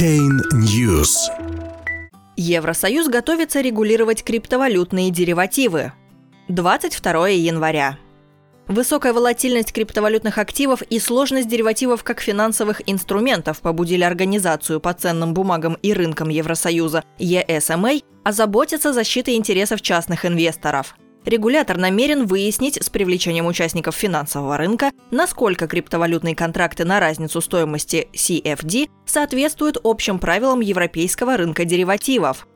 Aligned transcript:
Chain 0.00 0.40
News. 0.54 1.10
Евросоюз 2.36 3.08
готовится 3.08 3.60
регулировать 3.60 4.24
криптовалютные 4.24 5.10
деривативы. 5.10 5.92
22 6.48 7.28
января. 7.28 7.98
Высокая 8.66 9.12
волатильность 9.12 9.74
криптовалютных 9.74 10.38
активов 10.38 10.80
и 10.80 10.98
сложность 10.98 11.48
деривативов 11.48 12.02
как 12.02 12.20
финансовых 12.20 12.80
инструментов 12.86 13.60
побудили 13.60 14.02
организацию 14.02 14.80
по 14.80 14.94
ценным 14.94 15.34
бумагам 15.34 15.76
и 15.82 15.92
рынкам 15.92 16.30
Евросоюза 16.30 17.04
ESMA 17.18 18.02
озаботиться 18.24 18.94
защитой 18.94 19.34
интересов 19.34 19.82
частных 19.82 20.24
инвесторов– 20.24 20.94
Регулятор 21.24 21.76
намерен 21.76 22.26
выяснить 22.26 22.82
с 22.82 22.88
привлечением 22.88 23.46
участников 23.46 23.94
финансового 23.94 24.56
рынка, 24.56 24.90
насколько 25.10 25.66
криптовалютные 25.66 26.34
контракты 26.34 26.84
на 26.84 26.98
разницу 26.98 27.40
стоимости 27.40 28.08
CFD 28.14 28.88
соответствуют 29.04 29.78
общим 29.84 30.18
правилам 30.18 30.60
европейского 30.60 31.36
рынка 31.36 31.64
деривативов. 31.64 32.46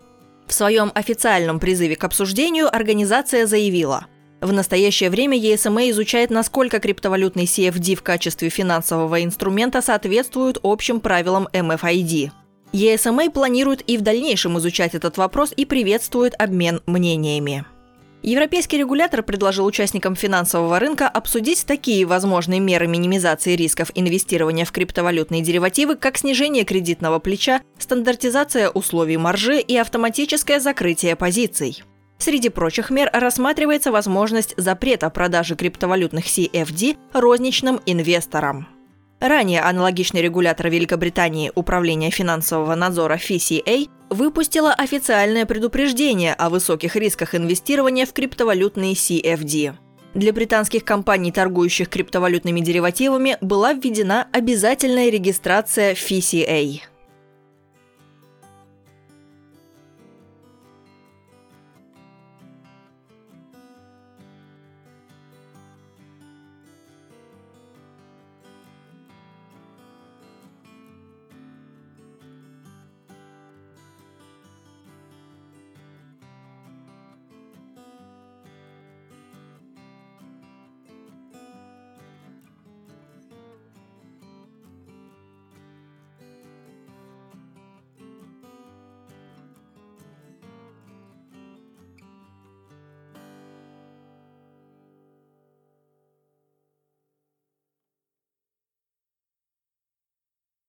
В 0.46 0.52
своем 0.52 0.92
официальном 0.94 1.60
призыве 1.60 1.96
к 1.96 2.04
обсуждению 2.04 2.74
организация 2.74 3.46
заявила– 3.46 4.06
в 4.44 4.52
настоящее 4.52 5.08
время 5.08 5.38
ESMA 5.38 5.88
изучает, 5.88 6.28
насколько 6.28 6.78
криптовалютный 6.78 7.44
CFD 7.44 7.94
в 7.94 8.02
качестве 8.02 8.50
финансового 8.50 9.24
инструмента 9.24 9.80
соответствует 9.80 10.58
общим 10.62 11.00
правилам 11.00 11.48
MFID. 11.54 12.30
ESMA 12.74 13.30
планирует 13.30 13.82
и 13.88 13.96
в 13.96 14.02
дальнейшем 14.02 14.58
изучать 14.58 14.94
этот 14.94 15.16
вопрос 15.16 15.54
и 15.56 15.64
приветствует 15.64 16.34
обмен 16.38 16.82
мнениями. 16.84 17.64
Европейский 18.26 18.78
регулятор 18.78 19.22
предложил 19.22 19.66
участникам 19.66 20.16
финансового 20.16 20.78
рынка 20.78 21.08
обсудить 21.08 21.66
такие 21.66 22.06
возможные 22.06 22.58
меры 22.58 22.86
минимизации 22.86 23.54
рисков 23.54 23.90
инвестирования 23.94 24.64
в 24.64 24.72
криптовалютные 24.72 25.42
деривативы, 25.42 25.96
как 25.96 26.16
снижение 26.16 26.64
кредитного 26.64 27.18
плеча, 27.18 27.60
стандартизация 27.78 28.70
условий 28.70 29.18
маржи 29.18 29.60
и 29.60 29.76
автоматическое 29.76 30.58
закрытие 30.58 31.16
позиций. 31.16 31.82
Среди 32.16 32.48
прочих 32.48 32.88
мер 32.88 33.10
рассматривается 33.12 33.92
возможность 33.92 34.54
запрета 34.56 35.10
продажи 35.10 35.54
криптовалютных 35.54 36.24
CFD 36.24 36.96
розничным 37.12 37.78
инвесторам. 37.84 38.68
Ранее 39.20 39.60
аналогичный 39.60 40.22
регулятор 40.22 40.68
Великобритании 40.68 41.52
Управление 41.54 42.10
финансового 42.10 42.74
надзора 42.74 43.16
FCA 43.16 43.88
выпустила 44.10 44.72
официальное 44.72 45.46
предупреждение 45.46 46.34
о 46.34 46.50
высоких 46.50 46.96
рисках 46.96 47.34
инвестирования 47.34 48.06
в 48.06 48.12
криптовалютные 48.12 48.94
CFD. 48.94 49.74
Для 50.14 50.32
британских 50.32 50.84
компаний, 50.84 51.32
торгующих 51.32 51.88
криптовалютными 51.88 52.60
деривативами, 52.60 53.36
была 53.40 53.72
введена 53.72 54.28
обязательная 54.32 55.10
регистрация 55.10 55.94
FCA– 55.94 56.80